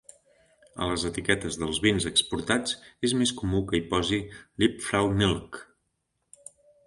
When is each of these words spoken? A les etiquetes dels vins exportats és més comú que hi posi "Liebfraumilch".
A 0.83 0.85
les 0.91 1.03
etiquetes 1.09 1.57
dels 1.63 1.81
vins 1.87 2.07
exportats 2.11 2.73
és 3.09 3.13
més 3.19 3.33
comú 3.41 3.61
que 3.71 3.79
hi 3.79 3.83
posi 3.93 4.21
"Liebfraumilch". 4.63 5.61